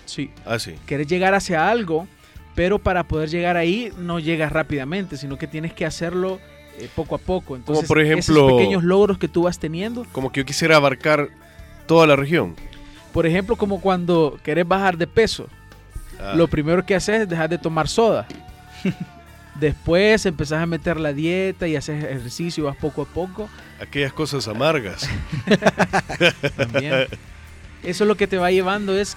[0.06, 0.76] Sí, Así.
[0.86, 2.06] querés llegar hacia algo,
[2.54, 6.40] pero para poder llegar ahí no llegas rápidamente, sino que tienes que hacerlo
[6.78, 7.54] eh, poco a poco.
[7.54, 11.28] Entonces, por esos ejemplo- pequeños logros que tú vas teniendo, Como que yo quisiera abarcar
[11.86, 12.56] toda la región.
[13.12, 15.48] por ejemplo, como cuando querés bajar de peso,
[16.18, 18.26] Ah, lo primero que haces es dejar de tomar soda.
[19.60, 23.48] Después empezás a meter la dieta y haces ejercicio, vas poco a poco.
[23.80, 25.08] aquellas cosas amargas.
[26.56, 27.06] También.
[27.82, 29.16] Eso lo que te va llevando es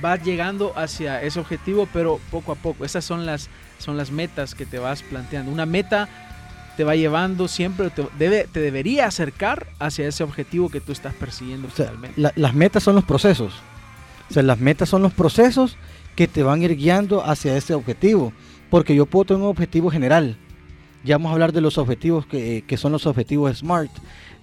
[0.00, 2.84] vas llegando hacia ese objetivo, pero poco a poco.
[2.84, 3.48] Esas son las
[3.78, 5.50] son las metas que te vas planteando.
[5.50, 6.08] Una meta
[6.76, 11.12] te va llevando siempre, te, debe, te debería acercar hacia ese objetivo que tú estás
[11.14, 12.20] persiguiendo O sea, finalmente.
[12.20, 13.52] la- las metas son los procesos.
[14.30, 15.76] O sea, las metas son los procesos
[16.16, 18.32] que te van a ir guiando hacia ese objetivo.
[18.72, 20.38] Porque yo puedo tener un objetivo general.
[21.04, 23.90] Ya vamos a hablar de los objetivos que, que son los objetivos SMART.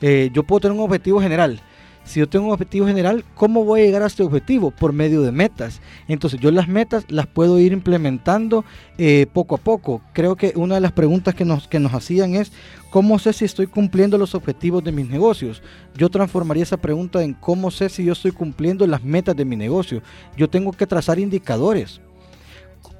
[0.02, 1.60] Eh, yo puedo tener un objetivo general.
[2.04, 4.70] si yo tengo un objetivo general, ¿cómo voy a llegar a este objetivo?
[4.70, 5.82] Por medio de metas.
[6.08, 8.65] Entonces yo las metas las puedo ir implementando
[9.00, 10.04] eh, poco a poco.
[10.13, 12.52] Creo que una de las preguntas que nos, que nos hacían es,
[12.92, 15.63] ¿cómo sé si estoy cumpliendo los objetivos de mis negocios?
[15.98, 19.56] Yo transformaría esa pregunta en cómo sé si yo estoy cumpliendo las metas de mi
[19.56, 20.04] negocio.
[20.38, 22.00] Yo tengo que trazar indicadores.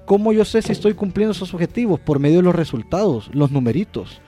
[0.10, 2.00] ¿Cómo yo sé si estoy cumpliendo esos objetivos?
[2.00, 4.22] Por medio de los resultados, los numeritos.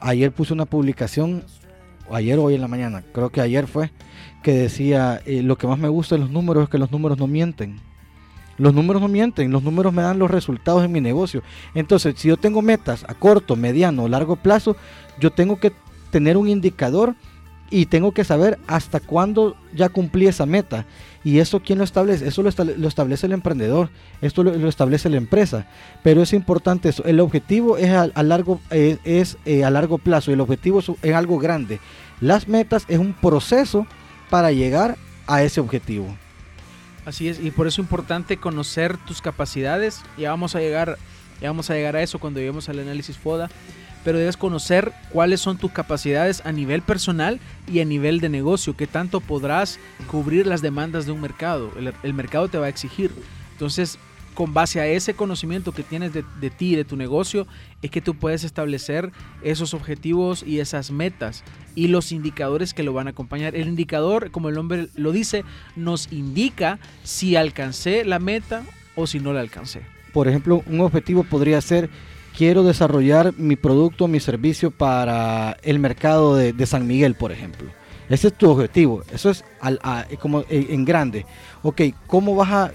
[0.00, 1.44] Ayer puse una publicación,
[2.10, 3.92] ayer o hoy en la mañana, creo que ayer fue,
[4.42, 7.18] que decía, eh, lo que más me gusta de los números es que los números
[7.18, 7.78] no mienten.
[8.58, 11.44] Los números no mienten, los números me dan los resultados en mi negocio.
[11.72, 14.74] Entonces, si yo tengo metas a corto, mediano o largo plazo,
[15.20, 15.70] yo tengo que
[16.10, 17.14] tener un indicador
[17.70, 20.84] y tengo que saber hasta cuándo ya cumplí esa meta.
[21.24, 22.26] Y eso, ¿quién lo establece?
[22.26, 25.66] Eso lo, estable- lo establece el emprendedor, esto lo, establece la empresa.
[26.02, 27.04] Pero es importante eso.
[27.04, 31.38] El objetivo es a, largo, es, eh, a largo plazo, el objetivo es, es algo
[31.38, 31.78] grande.
[32.20, 33.86] Las metas es un proceso
[34.30, 36.16] para llegar a ese objetivo.
[37.04, 40.00] Así es, y por eso es importante conocer tus capacidades.
[40.16, 40.98] Ya vamos a llegar,
[41.42, 43.50] ya vamos a llegar a eso cuando lleguemos al análisis FODA.
[44.04, 48.76] Pero debes conocer cuáles son tus capacidades a nivel personal y a nivel de negocio,
[48.76, 49.78] que tanto podrás
[50.08, 51.70] cubrir las demandas de un mercado.
[52.02, 53.12] El, mercado te va a exigir.
[53.52, 53.98] Entonces,
[54.34, 57.46] con base a ese conocimiento que tienes de, de ti de tu negocio,
[57.80, 61.44] es que tú puedes establecer esos objetivos y esas metas
[61.76, 63.54] y los indicadores que lo van a acompañar.
[63.54, 65.44] El indicador, como el nombre lo dice,
[65.76, 68.64] nos indica si alcancé la meta
[68.96, 69.82] o si no la alcancé.
[70.12, 71.88] Por ejemplo, un objetivo podría ser,
[72.36, 77.68] quiero desarrollar mi producto, mi servicio para el mercado de, San Miguel, por ejemplo.
[78.08, 81.24] Ese es tu objetivo, eso es al- a- como en, en grande.
[81.62, 82.72] Ok, ¿cómo vas a,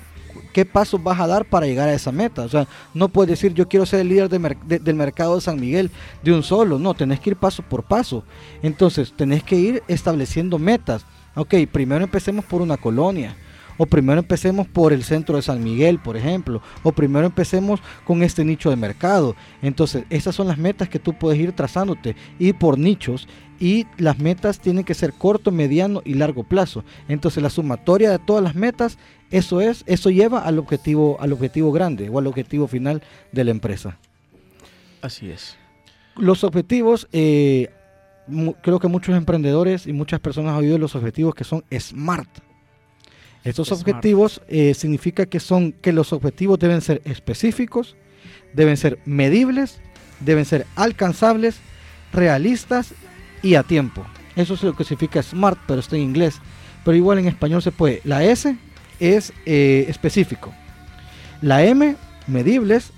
[0.51, 2.43] qué pasos vas a dar para llegar a esa meta?
[2.43, 5.35] O sea, no puedes decir yo quiero ser el líder de mer- de- del mercado
[5.35, 5.91] de San Miguel
[6.23, 8.23] de un solo, no, tenés que ir paso por paso.
[8.63, 11.05] Entonces, tenés que ir estableciendo metas.
[11.35, 13.35] Ok, primero empecemos por una colonia.
[13.77, 16.61] O primero empecemos por el centro de San Miguel, por ejemplo.
[16.83, 19.35] O primero empecemos con este nicho de mercado.
[19.61, 22.15] Entonces, esas son las metas que tú puedes ir trazándote.
[22.39, 23.27] Ir por nichos.
[23.59, 26.83] Y las metas tienen que ser corto, mediano y largo plazo.
[27.07, 28.97] Entonces, la sumatoria de todas las metas,
[29.31, 33.51] eso es, eso lleva al objetivo, al objetivo grande o al objetivo final de la
[33.51, 33.97] empresa.
[35.01, 35.57] Así es.
[36.15, 37.69] Los objetivos, eh,
[38.61, 42.46] creo que muchos emprendedores y muchas personas han oído los objetivos que son SMART.
[43.43, 43.81] Estos Smart.
[43.81, 47.95] objetivos eh, significa que son que los objetivos deben ser específicos,
[48.53, 49.79] deben ser medibles,
[50.19, 51.57] deben ser alcanzables,
[52.11, 52.93] realistas
[53.41, 54.05] y a tiempo.
[54.35, 56.39] Eso es lo que significa SMART, pero está en inglés.
[56.85, 58.01] Pero igual en español se puede.
[58.03, 58.55] La S
[58.99, 60.53] es eh, específico.
[61.41, 61.95] La M,
[62.27, 62.91] medibles.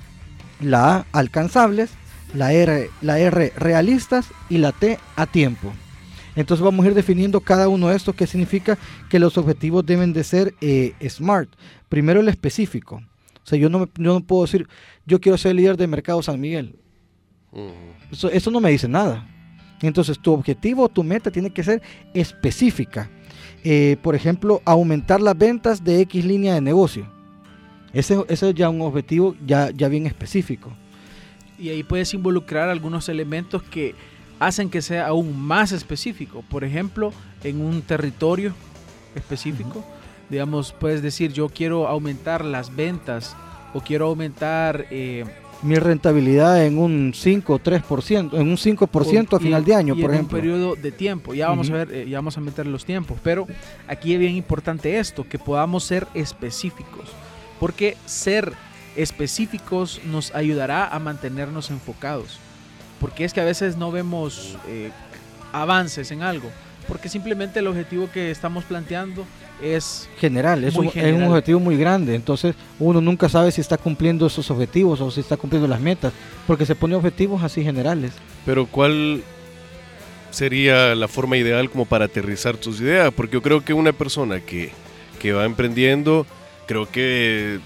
[0.61, 1.91] La A, alcanzables.
[2.33, 4.27] La R, la R, realistas.
[4.49, 5.73] Y la T, a tiempo.
[6.39, 8.77] Entonces vamos a ir definiendo cada uno de estos que significa
[9.09, 11.49] que los objetivos deben de ser eh, SMART.
[11.89, 12.95] Primero el específico.
[13.43, 14.67] O sea, yo no, me- yo no puedo decir,
[15.05, 16.75] yo quiero ser líder de mercado San Miguel.
[18.31, 19.27] Eso no me dice nada.
[19.81, 21.81] Entonces, tu objetivo, tu meta tiene que ser
[22.13, 23.09] específica.
[23.63, 27.05] Eh, por ejemplo, aumentar las ventas de X línea de negocio.
[27.93, 30.71] Ese, ese es ya un objetivo ya, ya bien específico.
[31.57, 33.95] Y ahí puedes involucrar algunos elementos que
[34.39, 36.43] hacen que sea aún más específico.
[36.49, 37.11] Por ejemplo,
[37.43, 38.53] en un territorio
[39.15, 39.83] específico,
[40.29, 43.35] digamos, puedes decir, yo quiero aumentar las ventas
[43.73, 44.85] o quiero aumentar...
[44.91, 45.25] eh,
[45.61, 49.93] Mi rentabilidad en un 5 o 3%, en un 5% a y- final de año,
[49.95, 50.37] y por en ejemplo.
[50.37, 51.33] un periodo de tiempo.
[51.33, 53.17] Ya vamos a ver, eh, ya vamos a meter los tiempos.
[53.23, 53.45] Pero
[53.87, 57.09] aquí es bien importante esto, que podamos ser específicos.
[57.59, 58.53] Porque ser
[58.95, 62.39] específicos nos ayudará a mantenernos enfocados.
[62.99, 64.91] Porque es que a veces no vemos eh,
[65.53, 66.49] avances en algo.
[66.87, 69.25] Porque simplemente el objetivo que estamos planteando
[69.61, 71.21] es general, es Muy un, es general.
[71.21, 75.19] un objetivo muy grande, entonces uno nunca sabe si está cumpliendo esos objetivos o si
[75.19, 76.13] está cumpliendo las metas,
[76.47, 78.13] porque se pone objetivos así generales.
[78.45, 79.21] Pero ¿cuál
[80.31, 83.13] sería la forma ideal como para aterrizar tus ideas?
[83.13, 84.71] Porque yo creo que una persona que,
[85.19, 86.25] que va emprendiendo,
[86.65, 87.59] creo que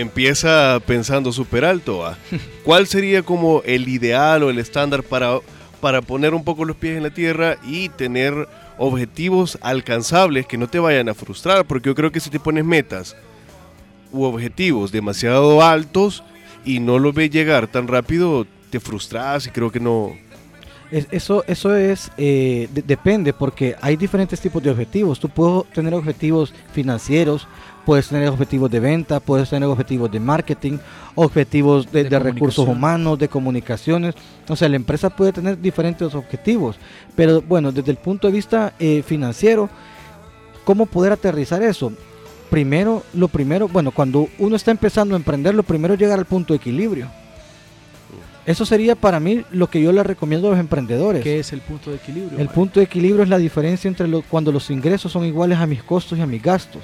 [0.00, 1.98] empieza pensando súper alto.
[1.98, 2.18] ¿va?
[2.64, 5.38] ¿Cuál sería como el ideal o el estándar para,
[5.80, 10.68] para poner un poco los pies en la tierra y tener objetivos alcanzables que no
[10.68, 11.64] te vayan a frustrar?
[11.64, 13.16] Porque yo creo que si te pones metas
[14.12, 16.22] u objetivos demasiado altos
[16.64, 20.12] y no los ves llegar tan rápido, te frustras y creo que no,
[20.90, 25.20] Es- eso, eso es, eh, de- depende, porque hay diferentes tipos de objetivos.
[25.20, 27.46] Tú puedes tener objetivos financieros,
[27.84, 30.78] puedes tener objetivos de venta, puedes tener objetivos de marketing,
[31.14, 34.14] objetivos de, De de recursos humanos, de comunicaciones.
[34.48, 36.76] O sea, la empresa puede tener diferentes objetivos.
[37.14, 39.68] Pero bueno, desde el punto de vista eh, financiero,
[40.64, 41.92] ¿Cómo poder aterrizar eso?
[42.50, 46.26] Primero, lo primero, bueno, cuando uno está empezando a emprender, lo primero es llegar al
[46.26, 47.08] punto de equilibrio.
[48.48, 51.22] Eso sería para mí lo que yo le recomiendo a los emprendedores.
[51.22, 52.30] ¿Qué es el punto de equilibrio?
[52.38, 52.52] El Mario?
[52.52, 55.82] punto de equilibrio es la diferencia entre lo- cuando los ingresos son iguales a mis
[55.82, 56.82] costos y a mis gastos.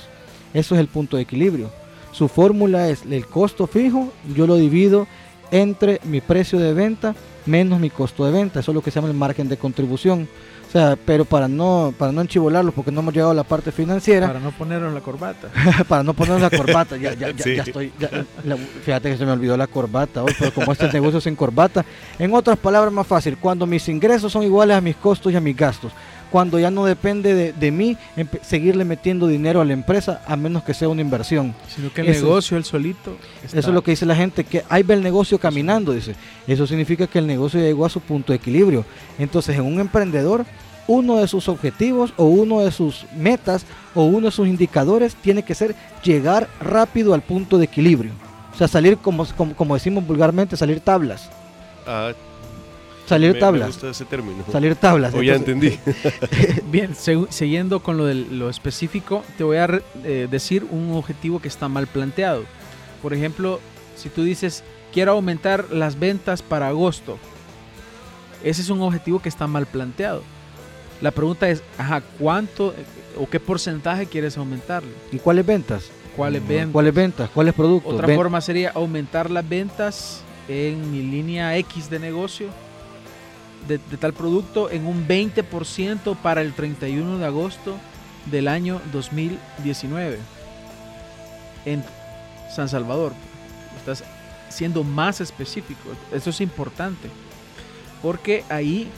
[0.52, 1.70] Eso es el punto de equilibrio.
[2.12, 5.06] Su fórmula es el costo fijo, yo lo divido
[5.50, 7.14] entre mi precio de venta
[7.46, 8.60] menos mi costo de venta.
[8.60, 10.28] Eso es lo que se llama el margen de contribución.
[10.74, 14.26] Sea, pero para no, para no enchivolarlos, porque no hemos llegado a la parte financiera,
[14.26, 15.48] Para no ponerlo en la corbata.
[15.88, 17.54] para no ponernos la corbata, ya, ya, ya, Sí.
[17.54, 18.10] ya estoy, ya-
[18.44, 21.84] la- fíjate que se me olvidó la corbata hoy, pero como este negocio sin corbata,
[22.18, 25.40] en otras palabras más fácil, cuando mis ingresos son iguales a mis costos y a
[25.40, 25.92] mis gastos,
[26.32, 27.96] cuando ya no depende de, de mí
[28.42, 31.54] seguirle metiendo dinero a la empresa a menos que sea una inversión.
[31.68, 33.16] Sino que el Eso- negocio, el solito.
[33.44, 36.16] Eso es lo que dice la gente, que ahí ve el negocio caminando, dice.
[36.48, 38.84] Eso significa que el negocio ya llegó a su punto de equilibrio.
[39.16, 40.44] Entonces, en un emprendedor,
[40.86, 45.42] uno de sus objetivos o uno de sus metas o uno de sus indicadores tiene
[45.42, 48.12] que ser llegar rápido al punto de equilibrio.
[48.54, 51.30] O sea, salir, como, como, como decimos vulgarmente, salir tablas.
[51.86, 52.12] Ah,
[53.06, 53.66] Salir me- Me tablas.
[53.68, 54.44] gusta ese término.
[54.50, 55.12] Salir tablas.
[55.14, 55.78] O ya entendí.
[56.70, 56.94] Bien,
[57.28, 59.68] siguiendo con lo, del- lo específico, te voy a
[60.04, 62.44] eh, decir un objetivo que está mal planteado.
[63.02, 63.60] Por ejemplo,
[63.96, 67.18] si tú dices, quiero aumentar las ventas para agosto,
[68.42, 70.22] ese es un objetivo que está mal planteado.
[71.04, 72.74] La pregunta es, ajá, ¿cuánto
[73.18, 74.88] o qué porcentaje quieres aumentarle?
[75.12, 75.90] ¿Y cuáles ventas?
[76.16, 76.72] ¿Cuáles ventas?
[76.72, 77.28] ¿Cuáles ventas?
[77.28, 77.92] ¿Cuáles productos?
[77.92, 82.48] Otra Ven- forma sería aumentar las ventas en mi línea X de negocio
[83.68, 87.76] de, de tal producto en un 20% para el 31 de agosto
[88.24, 90.18] del año 2019
[91.66, 91.84] en
[92.56, 93.12] San Salvador.
[93.76, 94.04] Estás
[94.48, 95.90] siendo más específico.
[96.14, 97.10] Eso es importante
[98.00, 98.88] porque ahí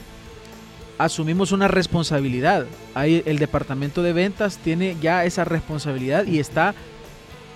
[0.97, 2.65] asumimos una responsabilidad.
[2.93, 6.73] Ahí el departamento de ventas tiene ya esa responsabilidad y está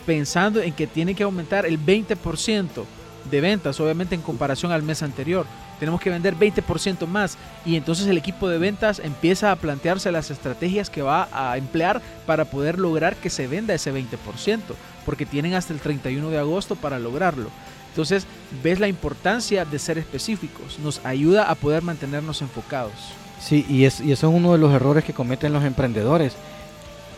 [0.05, 2.83] pensando en que tiene que aumentar el 20%
[3.29, 5.45] de ventas, obviamente en comparación al mes anterior.
[5.79, 10.29] Tenemos que vender 20% más y entonces el equipo de ventas empieza a plantearse las
[10.29, 14.59] estrategias que va a emplear para poder lograr que se venda ese 20%,
[15.05, 17.49] porque tienen hasta el 31 de agosto para lograrlo.
[17.89, 18.25] Entonces,
[18.63, 22.93] ves la importancia de ser específicos, nos ayuda a poder mantenernos enfocados.
[23.41, 26.33] Sí, y, es, y eso es uno de los errores que cometen los emprendedores,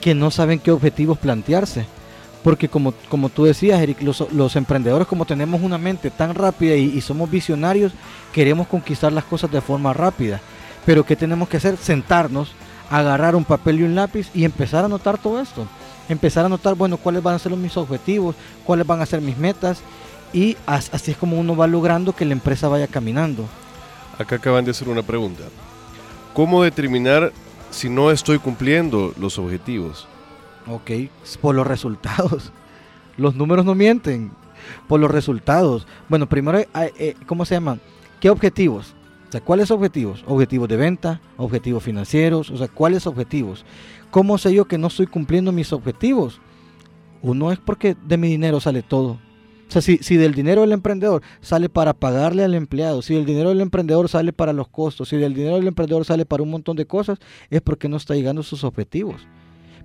[0.01, 1.85] que no saben qué objetivos plantearse.
[2.43, 6.99] Porque como, como tú decías, Eric, los, emprendedores como tenemos una mente tan rápida y,
[6.99, 7.93] somos visionarios,
[8.33, 10.41] queremos conquistar las cosas de forma rápida.
[10.85, 11.77] Pero ¿qué tenemos que hacer?
[11.77, 12.51] Sentarnos,
[12.89, 15.65] agarrar un papel y un lápiz y empezar a anotar todo esto.
[16.09, 19.37] Empezar a anotar, bueno, cuáles van a ser mis objetivos, cuáles van a ser mis
[19.37, 19.79] metas.
[20.33, 23.45] Y as- así es como uno va logrando que la empresa vaya caminando.
[24.19, 25.43] Acá acaban de hacer una pregunta.
[26.33, 27.31] ¿Cómo determinar
[27.69, 30.07] si no estoy cumpliendo los objetivos?
[30.67, 30.91] Ok,
[31.41, 32.51] por los resultados.
[33.17, 34.31] Los números no mienten.
[34.87, 35.85] Por los resultados.
[36.09, 37.77] Bueno, primero, eh, eh, ¿cómo se llama?
[38.19, 38.95] ¿Qué objetivos?
[39.27, 40.23] O sea, ¿cuáles objetivos?
[40.25, 43.65] Objetivos de venta, objetivos financieros, o sea, ¿cuáles objetivos?
[44.09, 46.39] ¿Cómo sé yo que no estoy cumpliendo mis objetivos?
[47.21, 49.19] Uno es porque de mi dinero sale todo.
[49.67, 53.25] O sea, si, si del dinero del emprendedor sale para pagarle al empleado, si el
[53.25, 56.51] dinero del emprendedor sale para los costos, si el dinero del emprendedor sale para un
[56.51, 59.25] montón de cosas, es porque no está llegando a sus objetivos.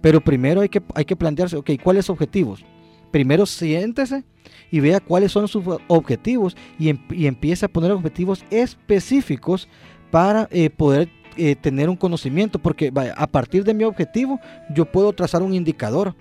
[0.02, 2.64] Pero primero hay que, hay que plantearse, ok, ¿cuáles objetivos?
[3.10, 4.24] Primero siéntese
[4.70, 9.68] y vea cuáles son sus objetivos y, em- y empiece a poner objetivos específicos
[10.10, 14.40] para eh, poder eh, tener un conocimiento, porque a partir de mi objetivo
[14.74, 16.14] yo puedo trazar un indicador,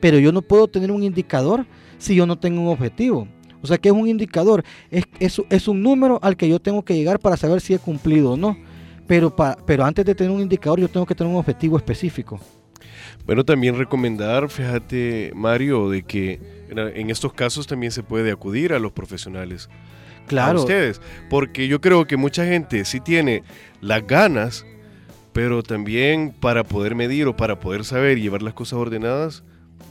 [0.00, 1.66] pero yo no puedo tener un indicador
[1.98, 3.28] si yo no tengo un objetivo.
[3.60, 4.64] O sea, ¿qué es un indicador?
[4.90, 7.78] Es, es, es un número al que yo tengo que llegar para saber si he
[7.78, 8.56] cumplido o no.
[9.06, 12.38] Pero, pa- pero antes de tener un indicador yo tengo que tener un objetivo específico.
[13.26, 18.78] Bueno, también recomendar, fíjate, Mario, de que en- estos casos también se puede acudir a
[18.78, 19.68] los profesionales.
[19.70, 21.00] A Claro, ustedes.
[21.30, 23.42] Porque yo creo que mucha gente sí tiene
[23.80, 24.66] las ganas,
[25.32, 29.42] pero también para poder medir o para poder saber y llevar las cosas ordenadas,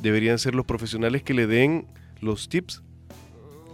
[0.02, 1.88] deberían ser los profesionales que le den
[2.22, 2.82] los tips.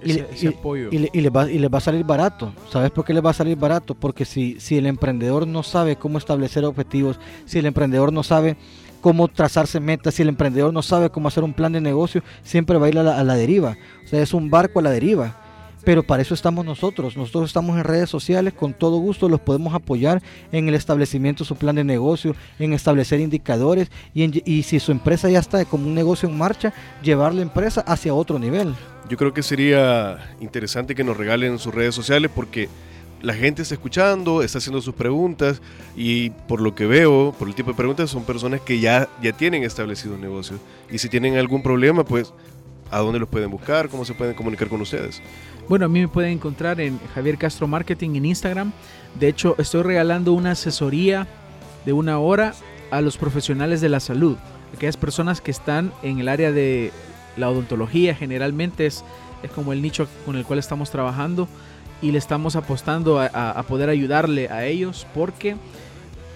[0.04, 0.90] Y Ese, ese apoyo.
[0.92, 2.54] Y le, y le va, y le va a salir barato.
[2.70, 3.96] ¿Sabes por qué le va a salir barato?
[3.96, 8.58] Porque si, si el emprendedor no sabe cómo establecer objetivos, si el emprendedor no sabe
[9.00, 12.78] cómo trazarse metas, si el emprendedor no sabe cómo hacer un plan de negocio, siempre
[12.78, 13.78] va a ir a la, a la deriva.
[14.04, 15.43] O sea, es un barco a la deriva.
[15.84, 17.18] Pero para eso estamos nosotros.
[17.18, 20.22] Nosotros estamos en redes sociales, con todo gusto los podemos apoyar
[20.52, 24.80] en el establecimiento de su plan de negocio, en establecer indicadores y, en- y si
[24.80, 28.74] su empresa ya está como un negocio en marcha, llevar la empresa hacia otro nivel.
[29.10, 32.70] Yo creo que sería interesante que nos regalen sus redes sociales porque
[33.22, 35.62] la gente está escuchando, está haciendo sus preguntas
[35.98, 39.34] y por lo que veo, por el tipo de preguntas, son personas que ya, ya
[39.34, 40.60] tienen establecidos negocios.
[40.90, 42.34] Y si tienen algún problema, pues,
[42.92, 43.90] ¿a dónde los pueden buscar?
[43.90, 45.22] ¿Cómo se pueden comunicar con ustedes?
[45.70, 48.74] Bueno, a mí me pueden encontrar en Javier Castro Marketing en Instagram.
[49.18, 51.28] De hecho, estoy regalando una asesoría
[51.86, 52.54] de una hora
[52.92, 54.38] a los profesionales de la salud,
[54.76, 56.92] aquellas personas que están en el área de
[57.38, 59.04] la odontología, generalmente es,
[59.42, 61.48] es como el nicho con el cual estamos trabajando
[62.02, 65.56] y le estamos apostando a, poder ayudarle a ellos porque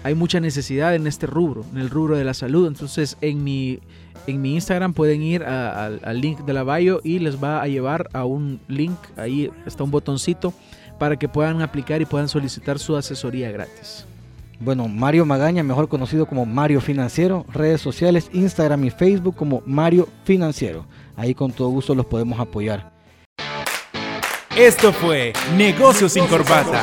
[0.08, 2.66] hay mucha necesidad en este rubro, en el rubro de la salud.
[2.66, 3.78] Entonces en mi,
[4.26, 7.68] en mi Instagram pueden ir a- al link de la bio y les va a
[7.68, 10.52] llevar a un link, ahí está un botoncito
[10.98, 14.04] para que puedan aplicar y puedan solicitar su asesoría gratis.
[14.60, 20.08] Bueno, Mario Magaña, mejor conocido como Mario Financiero, redes sociales, Instagram y Facebook como Mario
[20.24, 20.84] Financiero.
[21.16, 22.90] Ahí con todo gusto los podemos apoyar.
[24.56, 26.82] Esto fue Negocios sin Corbata,